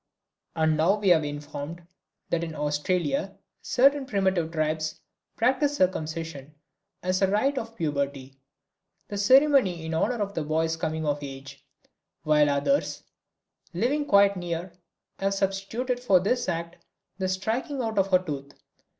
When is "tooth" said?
18.25-18.53